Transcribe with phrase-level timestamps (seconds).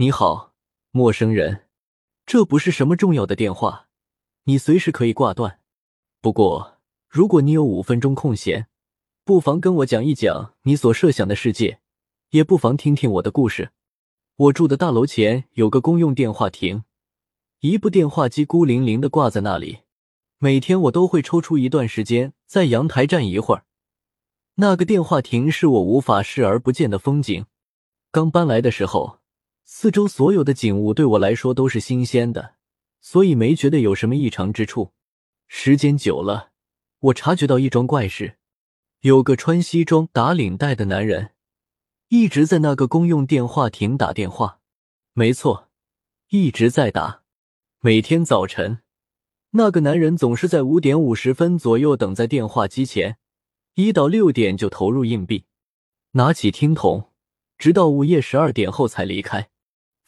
[0.00, 0.54] 你好，
[0.92, 1.64] 陌生人，
[2.24, 3.88] 这不是什么重要的电话，
[4.44, 5.58] 你随时可以挂断。
[6.20, 6.78] 不过，
[7.08, 8.68] 如果你有五分钟空闲，
[9.24, 11.80] 不妨跟我讲一讲你所设想的世界，
[12.30, 13.72] 也不妨听听我的故事。
[14.36, 16.84] 我住的大楼前有个公用电话亭，
[17.58, 19.80] 一部电话机孤零零的挂在那里。
[20.38, 23.64] 每天我都会抽出一段时间在阳台站一会儿。
[24.54, 27.46] 那个电话亭是我无法视而不见的风景。
[28.12, 29.17] 刚搬来的时候，
[29.70, 32.54] 四周所有的景物对我来说都是新鲜的，
[33.02, 34.92] 所以没觉得有什么异常之处。
[35.46, 36.52] 时间久了，
[37.00, 38.38] 我察觉到一桩怪事：
[39.00, 41.32] 有个穿西装打领带的男人。
[42.08, 44.60] 一直在那个公用电话亭打电话，
[45.12, 45.68] 没错，
[46.30, 47.22] 一直在打。
[47.80, 48.78] 每天早晨，
[49.50, 53.18] 那个男人总是在五点五十分左右等在电话机前，
[53.74, 55.44] 一到六点就投入硬币，
[56.12, 57.12] 拿起听筒，
[57.58, 59.50] 直到午夜十二点后才离开，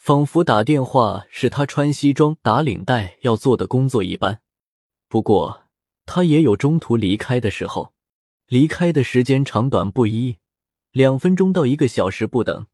[0.01, 4.41] 仿佛打电话是他穿西装打领带要做的工作一般。
[5.11, 5.65] 不过，
[6.07, 7.93] 他也有中途离开的时候，
[8.49, 10.39] 离开的时间长短不一。
[10.91, 12.67] 两分钟到一个小时不等，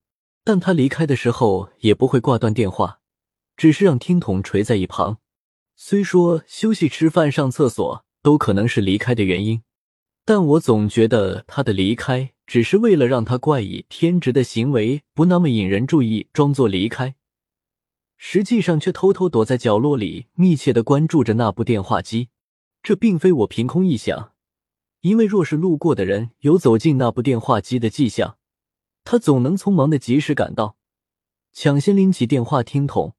[0.45, 3.01] 但他离开的时候也不会挂断电话，
[3.57, 5.19] 只是让听筒垂在一旁。
[5.75, 9.63] 虽说休息、吃饭、上厕所都可能是离开的原因，
[10.25, 17.16] 但我总觉得他的离开只是为了让他怪异偏执的行为不那么引人注意，装作离开，
[18.17, 22.29] 实际上却偷偷躲在角落里，密切的关注着那部电话机。
[22.83, 24.33] 这并非我凭空臆想。
[25.01, 28.39] 因为若是路过的人有走进那部电话机的迹象，
[29.05, 30.77] 他总能匆忙的及时赶到，
[31.53, 33.15] 抢先拎起电话听筒，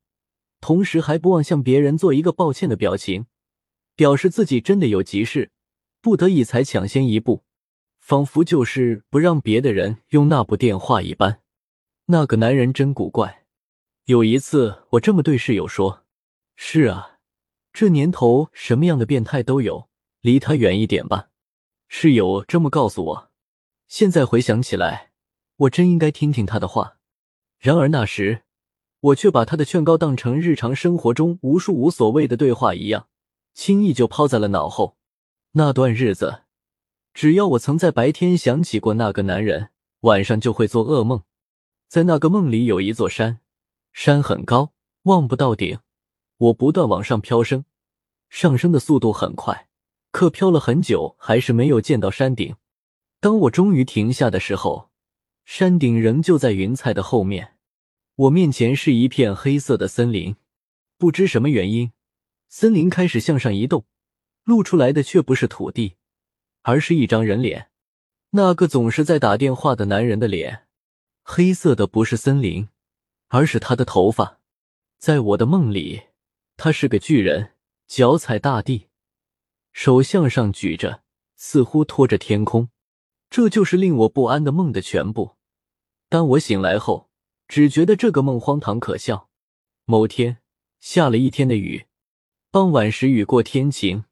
[0.60, 3.28] 同时还不忘向别人做一个抱歉的表情，
[3.96, 5.52] 表示自己真的有急事，
[6.02, 7.44] 不得已才抢先一步，
[8.00, 11.42] 仿佛就是不让别的人用那部电话一般。
[12.08, 13.47] 那个男人真古怪。
[14.08, 16.06] 有一次，我这么对室友说
[16.56, 17.20] ：“是啊，
[17.74, 19.90] 这年头什么样的变态都有，
[20.22, 21.28] 离他远一点吧。”
[21.90, 23.32] 室友这么告诉我，
[23.90, 25.12] 现在回想起来，
[25.58, 27.00] 我真应该听听他的话。
[27.60, 28.44] 然而那时，
[29.02, 33.10] 我却把他的劝告当成日常生活中无数无所谓的对话一样，
[33.54, 34.96] 轻易就抛在了脑后。
[35.52, 36.44] 那段日子，
[37.14, 41.24] 只要我曾在白天想起过那个男人，晚上就会做噩梦。
[41.90, 43.42] 在那个梦里，有一座山，
[44.00, 44.74] 山很高，
[45.06, 45.80] 望不到顶。
[46.38, 47.66] 我不断往上飘升，
[48.30, 49.70] 上升的速度很快。
[50.12, 52.56] 可飘了很久，还是没有见到山顶。
[53.20, 54.92] 当我终于停下的时候，
[55.46, 57.56] 山顶仍旧在云彩的后面。
[58.16, 60.36] 我面前是一片黑色的森林，
[61.00, 61.92] 不知什么原因，
[62.48, 63.86] 森林开始向上移动，
[64.44, 65.96] 露出来的却不是土地，
[66.62, 67.72] 而是一张人脸。
[68.30, 70.68] 那个总是在打电话的男人的脸，
[71.24, 72.70] 黑色的不是森林，
[73.28, 74.40] 而是他的头发。
[74.98, 76.04] 在我的梦里，
[76.56, 77.54] 他是个巨人，
[77.88, 78.88] 脚踩大地。
[79.72, 81.04] 手向上举着，
[81.36, 82.70] 似乎托着天空，
[83.30, 85.36] 这就是令我不安的梦的全部。
[86.10, 87.10] 当我醒来后，
[87.48, 89.30] 只觉得这个梦荒唐可笑。
[89.86, 90.40] 某天
[90.80, 91.86] 下了一天的雨，
[92.50, 94.06] 傍晚时雨过天晴，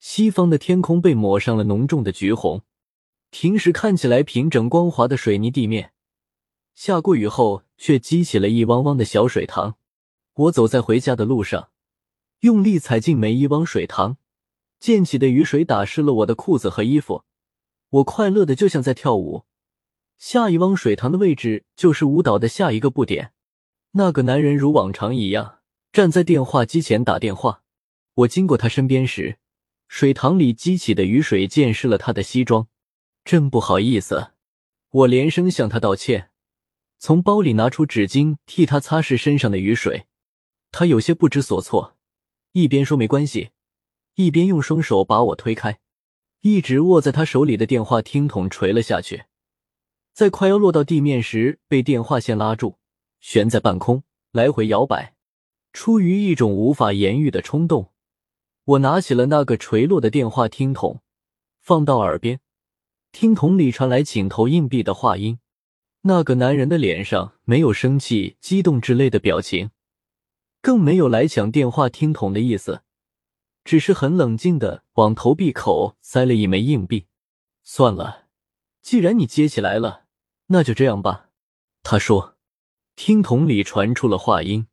[0.00, 2.62] 西方的天空被抹上了浓重的橘红。
[3.30, 5.92] 平时看起来平整光滑的水泥地面，
[6.74, 9.76] 下过雨后却激起了一汪汪的小水塘。
[10.34, 11.70] 我走在回家的路上，
[12.40, 14.18] 用力踩进每一汪水塘。
[14.78, 17.24] 溅起的雨水打湿了我的裤子和衣服，
[17.90, 19.44] 我快乐的就像在跳舞。
[20.18, 23.32] 下一汪水塘的位置就是舞蹈的下一个布点。
[23.92, 25.58] 那个男人如往常一样
[25.90, 27.62] 站在电话机前打电话。
[28.14, 29.38] 我经过他身边时，
[29.88, 32.68] 水塘里激起的雨水溅湿了他的西装，
[33.24, 34.32] 真不好意思。
[34.90, 36.30] 我连声向他道歉，
[36.98, 40.06] 从包里拿出纸巾替他擦拭身上的雨水。
[40.70, 41.96] 他有些不知所措，
[42.52, 43.50] 一边说没关系。
[44.16, 45.78] 一边用双手把我推开，
[46.40, 49.26] 一直握在他手里的电话听筒垂了下去，
[50.12, 52.78] 在快要落到地面时被电话线拉住，
[53.20, 55.14] 悬在半空来回摇摆。
[55.72, 57.92] 出于一种无法言喻的冲动，
[58.64, 61.00] 我拿起了那个垂落的电话听筒，
[61.60, 62.40] 放到耳边。
[63.12, 65.38] 听筒里传来请投硬币的话音。
[66.08, 69.70] 那个男人的脸上没有生气、激动之类的表情，
[70.62, 72.82] 更没有来抢电话听筒的意思。
[73.62, 77.04] 只是很冷静的往投币口塞了一枚硬币。
[77.62, 78.28] 算了，
[78.80, 80.06] 既然你接起来了，
[80.46, 81.28] 那就这样吧。
[81.82, 82.36] 他说。
[82.96, 84.66] 听筒里传出了话音：“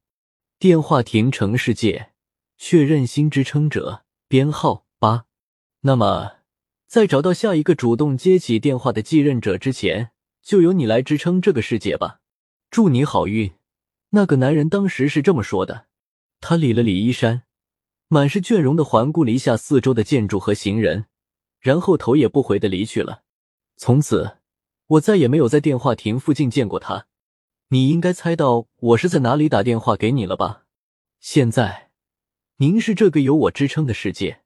[0.57, 2.13] 电话亭城市界
[2.57, 5.25] 确认新支撑者编号八。
[5.81, 6.37] 那么，
[6.87, 10.09] 在找到下一个主动接起电话的继任者之前，
[10.45, 12.19] 就由你来支撑这个世界吧。
[12.69, 13.55] 祝你好运，
[14.11, 15.87] 那个男人当时是这么说的。
[16.39, 17.43] 他理了理衣衫，
[18.09, 21.07] 满是倦容的环顾了一下四周的建筑和行人，
[21.59, 23.23] 然后头也不回的离去了。
[23.75, 24.37] 从此，
[24.85, 27.07] 我再也没有在电话亭附近见过他。
[27.69, 30.65] 你应该猜到我是在哪里打电话给你了吧？
[31.19, 31.89] 现在，
[32.57, 34.41] 您是这个有我支撑的世界。